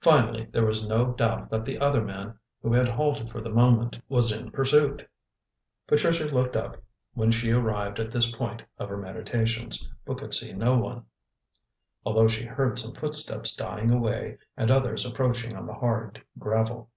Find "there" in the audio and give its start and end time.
0.52-0.64